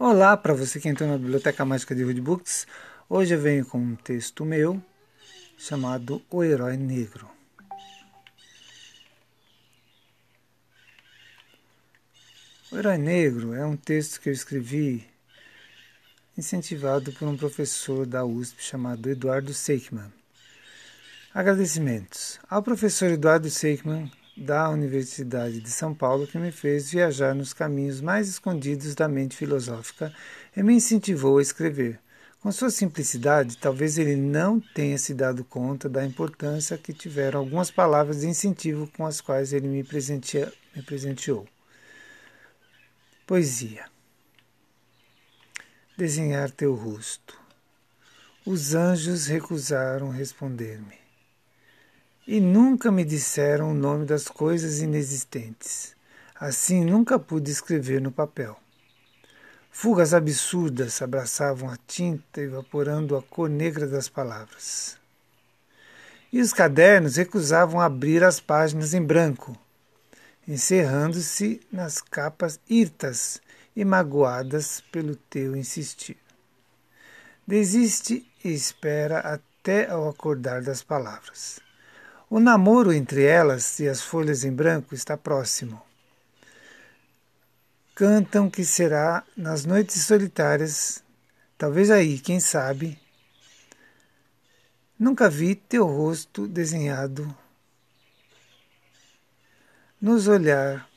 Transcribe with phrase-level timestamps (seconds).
[0.00, 2.68] Olá para você que entrou na Biblioteca Mágica de Wood Books.
[3.08, 4.80] Hoje eu venho com um texto meu
[5.58, 7.28] chamado O Herói Negro.
[12.70, 15.04] O Herói Negro é um texto que eu escrevi
[16.36, 20.12] incentivado por um professor da USP chamado Eduardo Seichmann.
[21.34, 24.08] Agradecimentos ao professor Eduardo Seichmann
[24.38, 29.36] da Universidade de São Paulo que me fez viajar nos caminhos mais escondidos da mente
[29.36, 30.14] filosófica
[30.56, 31.98] e me incentivou a escrever.
[32.40, 37.68] Com sua simplicidade, talvez ele não tenha se dado conta da importância que tiveram algumas
[37.68, 41.46] palavras de incentivo com as quais ele me, me presenteou.
[43.26, 43.86] Poesia.
[45.96, 47.36] Desenhar teu rosto.
[48.46, 51.07] Os anjos recusaram responder-me
[52.30, 55.96] e nunca me disseram o nome das coisas inexistentes.
[56.38, 58.54] Assim nunca pude escrever no papel.
[59.70, 64.98] Fugas absurdas abraçavam a tinta, evaporando a cor negra das palavras.
[66.30, 69.58] E os cadernos recusavam abrir as páginas em branco,
[70.46, 73.40] encerrando-se nas capas hirtas
[73.74, 76.18] e magoadas pelo teu insistir.
[77.46, 81.66] Desiste e espera até ao acordar das palavras.
[82.30, 85.80] O namoro entre elas e as folhas em branco está próximo.
[87.94, 91.02] Cantam que será nas noites solitárias,
[91.56, 93.00] talvez aí, quem sabe.
[94.98, 97.34] Nunca vi teu rosto desenhado
[100.00, 100.88] nos olhar.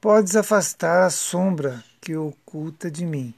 [0.00, 3.34] Podes afastar a sombra que oculta de mim.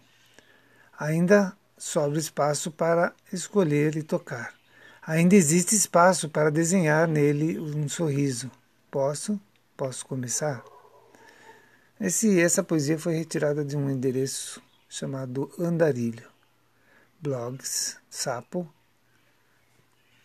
[0.97, 4.55] Ainda sobra espaço para escolher e tocar.
[5.05, 8.49] Ainda existe espaço para desenhar nele um sorriso.
[8.89, 9.39] Posso?
[9.77, 10.63] Posso começar?
[12.01, 16.29] Esse, essa poesia foi retirada de um endereço chamado Andarilho,
[17.21, 18.73] blogs, sapo,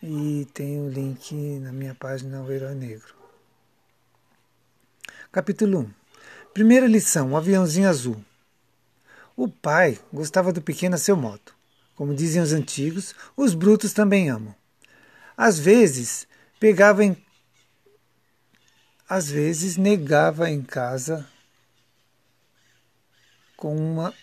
[0.02, 3.16] e tem o link na minha página O Herói Negro.
[5.32, 5.92] Capítulo 1
[6.54, 8.24] Primeira lição: o aviãozinho azul.
[9.36, 11.57] O pai gostava do pequeno a seu modo.
[11.98, 14.56] Como dizem os antigos, os brutos também amam.
[15.36, 16.26] Às vezes,
[16.60, 17.18] pegava em
[19.10, 21.26] às vezes negava em casa
[23.56, 24.14] com uma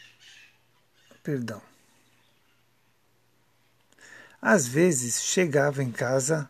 [1.22, 1.60] perdão.
[4.40, 6.48] Às vezes chegava em casa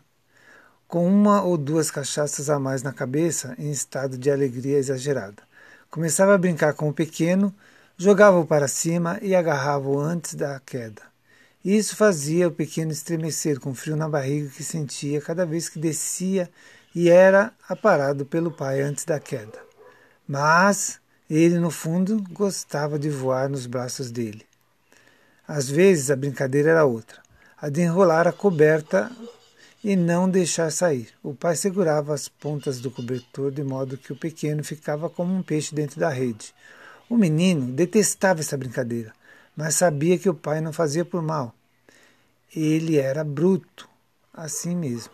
[0.87, 5.43] com uma ou duas cachaças a mais na cabeça em estado de alegria exagerada.
[5.89, 7.55] Começava a brincar com o pequeno
[7.97, 11.14] Jogava-o para cima e agarrava-o antes da queda.
[11.65, 16.47] Isso fazia o pequeno estremecer com frio na barriga que sentia cada vez que descia
[16.93, 19.57] e era aparado pelo pai antes da queda.
[20.27, 24.45] Mas ele, no fundo, gostava de voar nos braços dele.
[25.47, 27.17] Às vezes a brincadeira era outra,
[27.57, 29.11] a de enrolar a coberta
[29.83, 31.09] e não deixar sair.
[31.23, 35.41] O pai segurava as pontas do cobertor de modo que o pequeno ficava como um
[35.41, 36.53] peixe dentro da rede.
[37.09, 39.11] O menino detestava essa brincadeira,
[39.55, 41.53] mas sabia que o pai não fazia por mal.
[42.55, 43.87] Ele era bruto,
[44.33, 45.13] assim mesmo.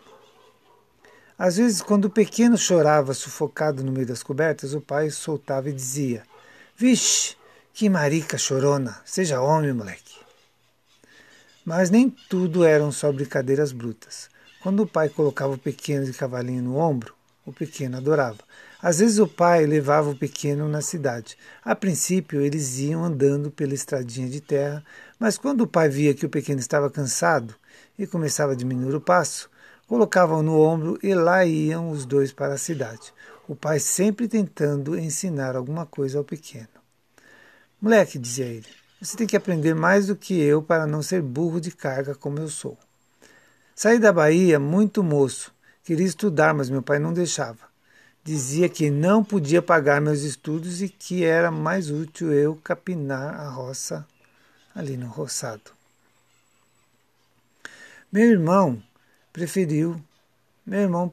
[1.38, 5.72] Às vezes, quando o pequeno chorava sufocado no meio das cobertas, o pai soltava e
[5.72, 6.22] dizia:
[6.76, 7.36] Vixe,
[7.72, 10.20] que marica chorona, seja homem, moleque.
[11.64, 14.28] Mas nem tudo eram só brincadeiras brutas.
[14.62, 17.14] Quando o pai colocava o pequeno de cavalinho no ombro,
[17.44, 18.38] o pequeno adorava.
[18.82, 21.38] Às vezes o pai levava o pequeno na cidade.
[21.64, 24.84] A princípio eles iam andando pela estradinha de terra,
[25.20, 27.54] mas quando o pai via que o pequeno estava cansado
[27.96, 29.48] e começava a diminuir o passo,
[29.86, 33.14] colocavam no ombro e lá iam os dois para a cidade.
[33.46, 36.66] O pai sempre tentando ensinar alguma coisa ao pequeno.
[37.80, 38.66] Moleque, dizia ele,
[39.00, 42.40] você tem que aprender mais do que eu para não ser burro de carga como
[42.40, 42.76] eu sou.
[43.76, 45.54] Saí da Bahia muito moço.
[45.84, 47.71] Queria estudar, mas meu pai não deixava
[48.24, 53.48] dizia que não podia pagar meus estudos e que era mais útil eu capinar a
[53.48, 54.06] roça
[54.74, 55.72] ali no roçado.
[58.12, 58.82] Meu irmão
[59.32, 60.00] preferiu,
[60.64, 61.12] meu irmão,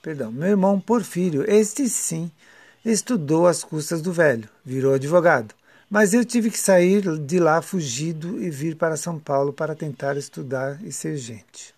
[0.00, 2.30] perdão, meu irmão Porfírio, este sim,
[2.84, 5.54] estudou às custas do velho, virou advogado.
[5.90, 10.16] Mas eu tive que sair de lá fugido e vir para São Paulo para tentar
[10.16, 11.74] estudar e ser gente.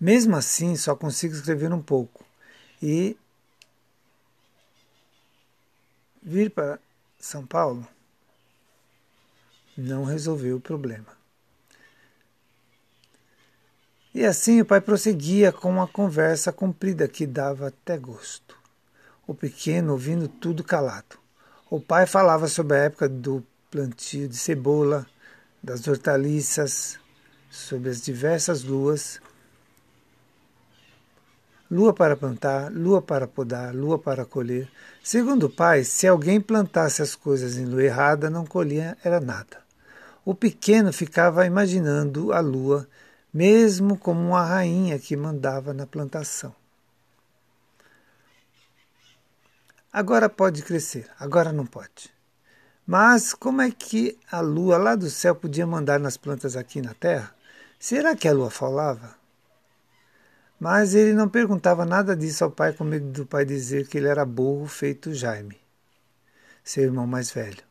[0.00, 2.23] Mesmo assim, só consigo escrever um pouco
[2.86, 3.16] e
[6.22, 6.78] vir para
[7.18, 7.88] São Paulo
[9.74, 11.06] não resolveu o problema.
[14.14, 18.54] E assim o pai prosseguia com uma conversa comprida que dava até gosto.
[19.26, 21.18] O pequeno ouvindo tudo calado.
[21.70, 25.06] O pai falava sobre a época do plantio de cebola,
[25.62, 26.98] das hortaliças,
[27.50, 29.22] sobre as diversas luas.
[31.74, 34.70] Lua para plantar, lua para podar, lua para colher.
[35.02, 39.58] Segundo o pai, se alguém plantasse as coisas em lua errada, não colhia era nada.
[40.24, 42.86] O pequeno ficava imaginando a lua
[43.32, 46.54] mesmo como uma rainha que mandava na plantação.
[49.92, 52.08] Agora pode crescer, agora não pode.
[52.86, 56.94] Mas como é que a lua lá do céu podia mandar nas plantas aqui na
[56.94, 57.34] terra?
[57.80, 59.23] Será que a lua falava?
[60.58, 64.08] Mas ele não perguntava nada disso ao pai com medo do pai dizer que ele
[64.08, 65.58] era burro feito Jaime,
[66.62, 67.62] seu irmão mais velho.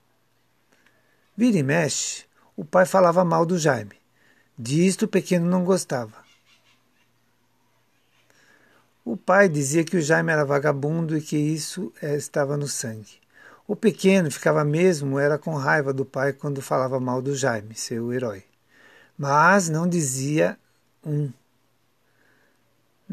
[1.35, 2.25] Vira e mexe,
[2.55, 3.95] o pai falava mal do Jaime.
[4.57, 6.23] Disto o pequeno não gostava.
[9.03, 13.19] O pai dizia que o Jaime era vagabundo e que isso eh, estava no sangue.
[13.67, 18.13] O pequeno ficava mesmo era com raiva do pai quando falava mal do Jaime, seu
[18.13, 18.43] herói.
[19.17, 20.57] Mas não dizia
[21.05, 21.31] um.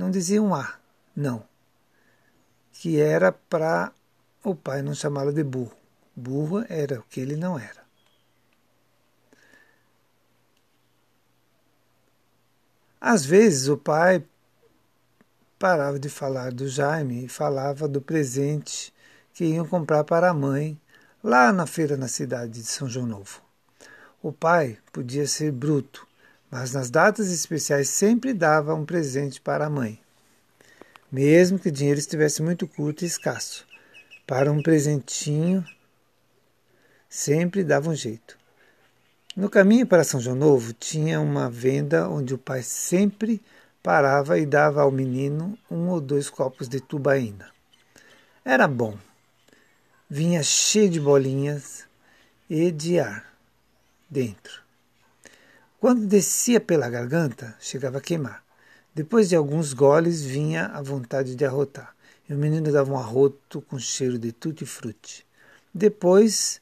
[0.00, 0.79] Não dizia um A,
[1.14, 1.47] não.
[2.73, 3.93] Que era para
[4.43, 5.76] o pai não chamá-lo de burro.
[6.17, 7.85] Burro era o que ele não era.
[12.99, 14.25] Às vezes o pai
[15.58, 18.94] parava de falar do Jaime e falava do presente
[19.35, 20.81] que iam comprar para a mãe
[21.23, 23.43] lá na feira na cidade de São João Novo.
[24.23, 26.08] O pai podia ser bruto,
[26.50, 29.99] mas nas datas especiais sempre dava um presente para a mãe,
[31.11, 33.67] mesmo que o dinheiro estivesse muito curto e escasso.
[34.26, 35.64] Para um presentinho,
[37.08, 38.38] sempre dava um jeito.
[39.37, 43.41] No caminho para São João Novo tinha uma venda onde o pai sempre
[43.82, 47.49] parava e dava ao menino um ou dois copos de tubaína.
[48.44, 48.97] Era bom.
[50.08, 51.85] Vinha cheio de bolinhas
[52.49, 53.32] e de ar
[54.08, 54.70] dentro.
[55.81, 58.44] Quando descia pela garganta, chegava a queimar.
[58.94, 61.97] Depois de alguns goles, vinha a vontade de arrotar.
[62.29, 65.27] E o menino dava um arroto com cheiro de tutti-frutti.
[65.73, 66.61] Depois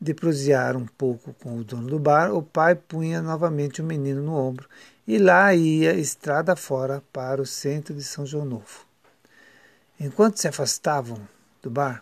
[0.00, 4.22] de prosear um pouco com o dono do bar, o pai punha novamente o menino
[4.22, 4.68] no ombro
[5.08, 8.86] e lá ia estrada fora para o centro de São João Novo.
[9.98, 11.20] Enquanto se afastavam
[11.60, 12.00] do bar,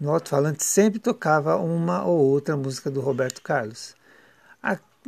[0.00, 3.94] no alto-falante sempre tocava uma ou outra música do Roberto Carlos.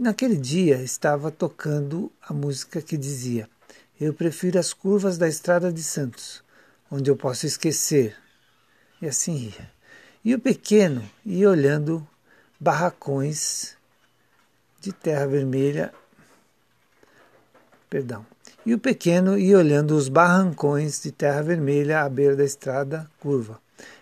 [0.02, 3.49] Naquele dia estava tocando a música que dizia:
[4.00, 6.43] Eu prefiro as curvas da estrada de Santos,
[6.90, 8.16] onde eu posso esquecer.
[9.00, 9.70] E assim ia.
[10.25, 12.04] E o pequeno ia olhando
[12.58, 13.76] barracões
[14.81, 15.94] de terra vermelha.
[17.88, 18.26] Perdão.
[18.66, 23.60] E o pequeno ia olhando os barrancões de terra vermelha à beira da estrada curva,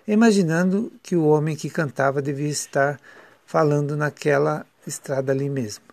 [0.08, 2.98] imaginando que o homem que cantava devia estar
[3.44, 5.89] falando naquela estrada ali mesmo.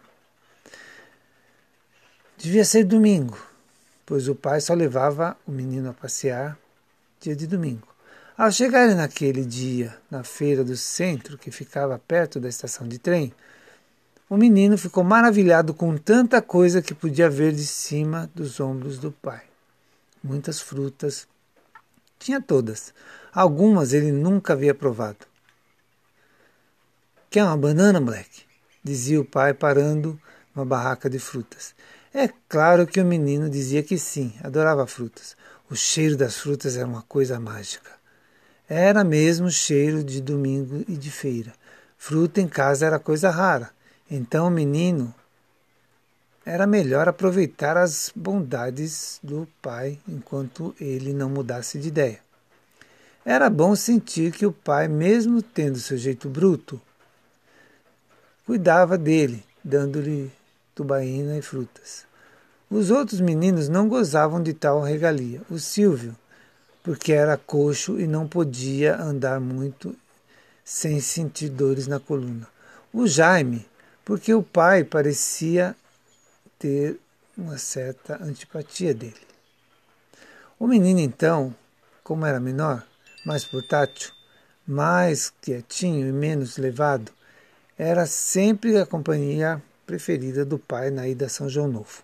[2.47, 3.37] Devia ser domingo,
[4.05, 6.57] pois o pai só levava o menino a passear
[7.19, 7.89] dia de domingo.
[8.37, 13.33] Ao chegarem naquele dia na feira do centro, que ficava perto da estação de trem,
[14.29, 19.11] o menino ficou maravilhado com tanta coisa que podia ver de cima dos ombros do
[19.11, 19.43] pai.
[20.23, 21.27] Muitas frutas.
[22.17, 22.93] Tinha todas.
[23.33, 25.27] Algumas ele nunca havia provado.
[27.29, 28.43] Quer uma banana, moleque?
[28.81, 30.17] dizia o pai, parando
[30.57, 31.75] numa barraca de frutas.
[32.11, 35.37] É claro que o menino dizia que sim, adorava frutas.
[35.69, 37.91] O cheiro das frutas era uma coisa mágica.
[38.67, 41.53] Era mesmo cheiro de domingo e de feira.
[41.97, 43.69] Fruta em casa era coisa rara.
[44.09, 45.13] Então o menino
[46.43, 52.19] era melhor aproveitar as bondades do pai enquanto ele não mudasse de ideia.
[53.23, 56.81] Era bom sentir que o pai, mesmo tendo seu jeito bruto,
[58.45, 60.31] cuidava dele, dando-lhe
[60.77, 62.05] tubaína e frutas.
[62.69, 65.41] Os outros meninos não gozavam de tal regalia.
[65.49, 66.15] O Silvio,
[66.83, 69.95] porque era coxo e não podia andar muito
[70.63, 72.47] sem sentir dores na coluna.
[72.93, 73.65] O Jaime,
[74.05, 75.75] porque o pai parecia
[76.59, 76.99] ter
[77.35, 79.15] uma certa antipatia dele.
[80.59, 81.55] O menino, então,
[82.03, 82.85] como era menor,
[83.25, 84.11] mais portátil,
[84.67, 87.11] mais quietinho e menos levado,
[87.77, 92.03] era sempre a companhia preferida do pai na ida a São João Novo.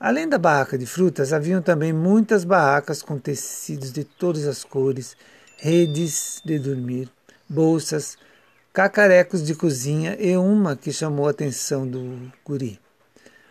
[0.00, 5.16] Além da barraca de frutas, haviam também muitas barracas com tecidos de todas as cores,
[5.58, 7.10] redes de dormir,
[7.48, 8.16] bolsas,
[8.72, 12.80] cacarecos de cozinha e uma que chamou a atenção do guri.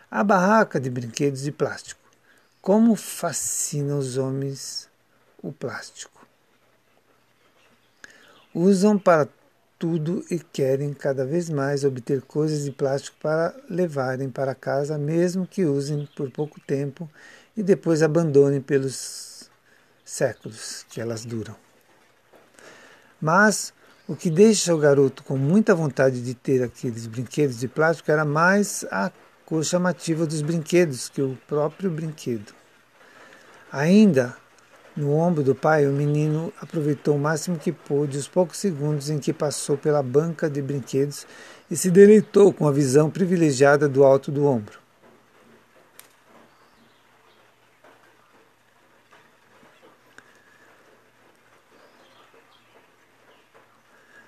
[0.10, 2.02] A barraca de brinquedos de plástico.
[2.62, 4.90] Como fascina os homens
[5.42, 6.26] o plástico.
[8.54, 9.28] Usam para
[9.78, 15.46] tudo e querem cada vez mais obter coisas de plástico para levarem para casa, mesmo
[15.46, 17.10] que usem por pouco tempo
[17.56, 19.50] e depois abandonem pelos
[20.04, 21.56] séculos que elas duram.
[23.20, 23.74] Mas
[24.08, 28.24] o que deixa o garoto com muita vontade de ter aqueles brinquedos de plástico era
[28.24, 29.12] mais a
[29.46, 32.54] cor chamativa dos brinquedos que o próprio brinquedo.
[33.72, 34.38] Ainda
[34.96, 39.20] no ombro do pai, o menino aproveitou o máximo que pôde os poucos segundos em
[39.20, 41.28] que passou pela banca de brinquedos
[41.70, 44.80] e se deleitou com a visão privilegiada do alto do ombro.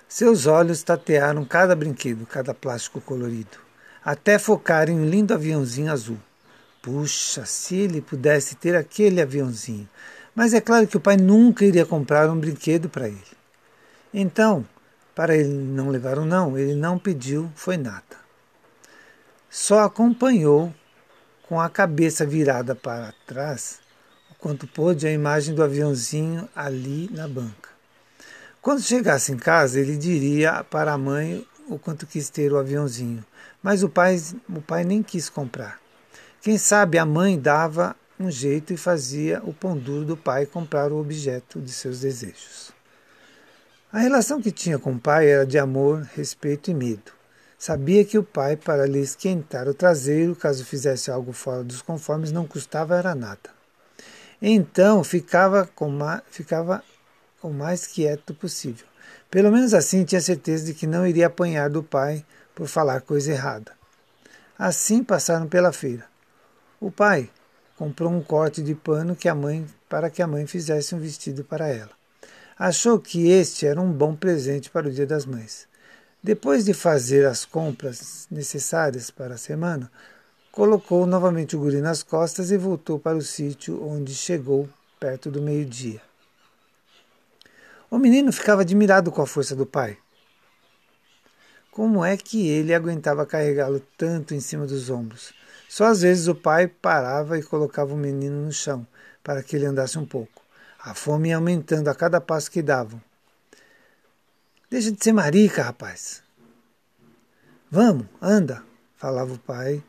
[0.06, 3.56] Seus olhos tatearam cada brinquedo, cada plástico colorido,
[4.04, 6.18] até focar em um lindo aviãozinho azul.
[6.82, 9.88] Puxa, se ele pudesse ter aquele aviãozinho!
[10.38, 13.18] Mas é claro que o pai nunca iria comprar um brinquedo para ele.
[14.14, 14.64] Então,
[15.12, 18.16] para ele não levar um não, ele não pediu, foi nada.
[19.50, 20.72] Só acompanhou
[21.48, 23.80] com a cabeça virada para trás,
[24.30, 27.70] o quanto pôde a imagem do aviãozinho ali na banca.
[28.62, 33.24] Quando chegasse em casa, ele diria para a mãe o quanto quis ter o aviãozinho,
[33.60, 35.80] mas o pai, o pai nem quis comprar.
[36.40, 40.90] Quem sabe a mãe dava um jeito e fazia o pão duro do pai comprar
[40.90, 42.72] o objeto de seus desejos.
[43.92, 47.12] A relação que tinha com o pai era de amor, respeito e medo.
[47.58, 52.30] Sabia que o pai, para lhe esquentar o traseiro, caso fizesse algo fora dos conformes,
[52.30, 53.50] não custava era nada.
[54.40, 56.84] Então ficava, com ma ficava
[57.42, 58.86] o mais quieto possível.
[59.30, 63.32] Pelo menos assim tinha certeza de que não iria apanhar do pai por falar coisa
[63.32, 63.72] errada.
[64.58, 66.04] Assim passaram pela feira.
[66.80, 67.30] O pai,
[67.78, 71.44] comprou um corte de pano que a mãe para que a mãe fizesse um vestido
[71.44, 71.92] para ela.
[72.58, 75.68] Achou que este era um bom presente para o Dia das Mães.
[76.20, 79.88] Depois de fazer as compras necessárias para a semana,
[80.50, 84.68] colocou novamente o guri nas costas e voltou para o sítio onde chegou
[84.98, 86.02] perto do meio-dia.
[87.88, 89.96] O menino ficava admirado com a força do pai.
[91.70, 95.37] Como é que ele aguentava carregá-lo tanto em cima dos ombros?
[95.68, 98.86] Só às vezes o pai parava e colocava o menino no chão
[99.22, 100.42] para que ele andasse um pouco.
[100.80, 103.00] A fome ia aumentando a cada passo que davam.
[104.70, 106.22] Deixa de ser marica, rapaz.
[107.70, 108.62] Vamos, anda,
[108.96, 109.84] falava o pai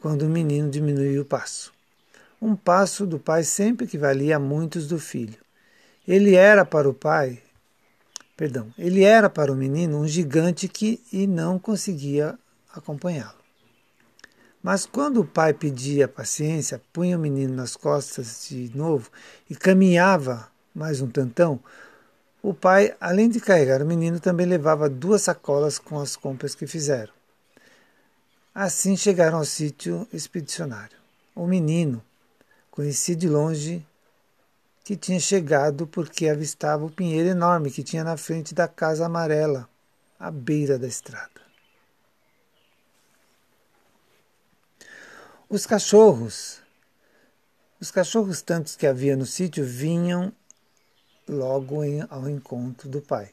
[0.00, 1.72] quando o menino diminuía o passo.
[2.40, 5.38] Um passo do pai sempre equivalia a muitos do filho.
[6.06, 7.40] Ele era para o pai,
[8.36, 12.38] perdão, ele era para o menino um gigante que e não conseguia
[12.74, 13.41] acompanhá-lo.
[14.62, 19.10] Mas quando o pai pedia paciência, punha o menino nas costas de novo
[19.50, 21.58] e caminhava mais um tantão,
[22.42, 26.66] o pai, além de carregar o menino, também levava duas sacolas com as compras que
[26.66, 27.12] fizeram.
[28.54, 30.96] Assim chegaram ao sítio expedicionário.
[31.34, 32.02] O menino
[32.70, 33.86] conhecia de longe
[34.84, 39.68] que tinha chegado porque avistava o pinheiro enorme que tinha na frente da casa amarela,
[40.18, 41.31] à beira da estrada.
[45.52, 46.62] Os cachorros,
[47.78, 50.32] os cachorros tantos que havia no sítio vinham
[51.28, 53.30] logo em, ao encontro do pai,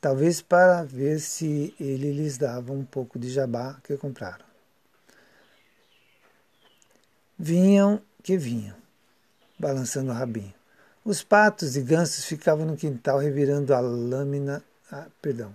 [0.00, 4.46] talvez para ver se ele lhes dava um pouco de jabá que compraram.
[7.38, 8.74] Vinham que vinham,
[9.58, 10.54] balançando o rabinho.
[11.04, 14.64] Os patos e gansos ficavam no quintal revirando a lâmina.
[14.90, 15.54] Ah, perdão.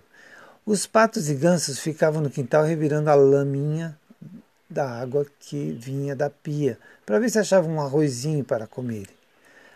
[0.64, 3.98] Os patos e gansos ficavam no quintal revirando a laminha
[4.68, 9.08] da água que vinha da pia, para ver se achava um arrozinho para comer.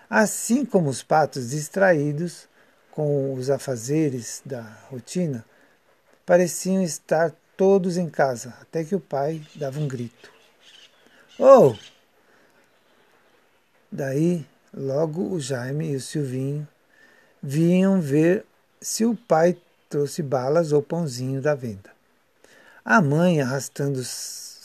[0.08, 2.48] Assim como os patos distraídos
[2.90, 5.44] com os afazeres da rotina,
[6.24, 10.32] pareciam estar todos em casa, até que o pai dava um grito.
[11.38, 11.74] Oh!
[13.90, 16.66] Daí, logo o Jaime e o Silvinho
[17.42, 18.44] vinham ver
[18.80, 19.56] se o pai
[19.88, 21.90] trouxe balas ou pãozinho da venda.
[22.84, 24.02] A mãe, arrastando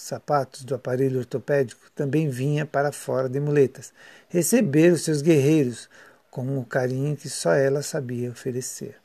[0.03, 3.93] sapatos do aparelho ortopédico também vinha para fora de muletas,
[4.29, 5.89] receber os seus guerreiros
[6.29, 8.95] com o carinho que só ela sabia oferecer.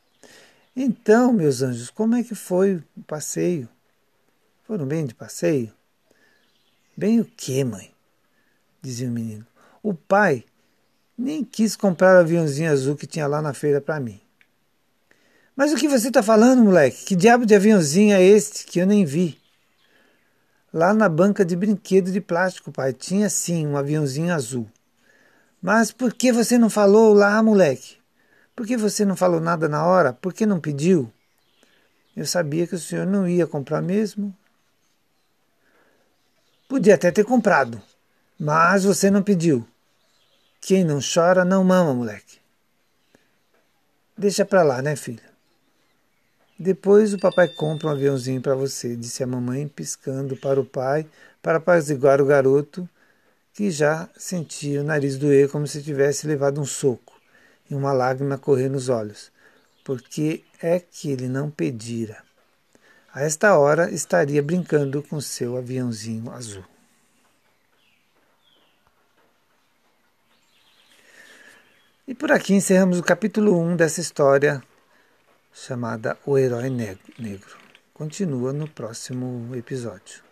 [0.74, 3.68] Então, meus anjos, como é que foi o passeio?
[4.64, 5.72] Foram bem de passeio?
[6.96, 7.92] Bem o que, mãe?
[8.82, 9.46] dizia o menino.
[9.82, 10.44] O pai
[11.16, 14.20] nem quis comprar o aviãozinho azul que tinha lá na feira para mim.
[15.56, 17.04] Mas o que você está falando, moleque?
[17.04, 19.37] Que diabo de aviãozinho é este que eu nem vi?
[20.72, 24.68] Lá na banca de brinquedo de plástico, pai, tinha sim um aviãozinho azul.
[25.62, 27.96] Mas por que você não falou lá, moleque?
[28.54, 30.12] Por que você não falou nada na hora?
[30.12, 31.10] Por que não pediu?
[32.16, 34.36] Eu sabia que o senhor não ia comprar mesmo.
[36.68, 37.80] Podia até ter comprado,
[38.38, 39.66] mas você não pediu.
[40.60, 42.38] Quem não chora não mama, moleque.
[44.16, 45.27] Deixa pra lá, né, filha?
[46.58, 51.06] Depois o papai compra um aviãozinho para você, disse a mamãe, piscando para o pai,
[51.40, 52.88] para apaziguar o garoto,
[53.54, 57.14] que já sentia o nariz doer como se tivesse levado um soco
[57.70, 59.30] e uma lágrima correr nos olhos,
[59.84, 62.24] porque é que ele não pedira.
[63.14, 66.64] A esta hora estaria brincando com seu aviãozinho azul.
[72.06, 74.62] E por aqui encerramos o capítulo 1 dessa história
[75.52, 77.56] chamada O Herói Negro.
[77.92, 80.22] Continua no próximo episódio.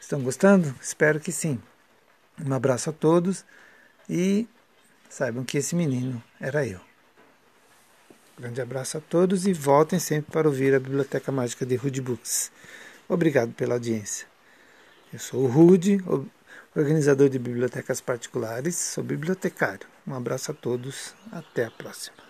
[0.00, 0.74] Estão gostando?
[0.80, 1.60] Espero que sim.
[2.44, 3.44] Um abraço a todos
[4.08, 4.46] e
[5.08, 6.80] saibam que esse menino era eu.
[8.38, 12.52] Grande abraço a todos e voltem sempre para ouvir a Biblioteca Mágica de Rude Books.
[13.08, 14.26] Obrigado pela audiência.
[15.10, 15.98] Eu sou o Rude,
[16.74, 19.88] organizador de bibliotecas particulares, sou bibliotecário.
[20.06, 22.25] Um abraço a todos, até a próxima.